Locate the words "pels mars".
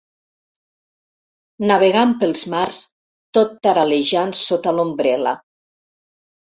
2.25-2.81